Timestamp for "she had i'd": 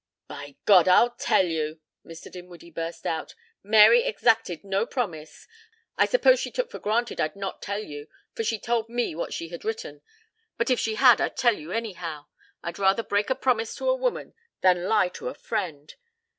10.79-11.37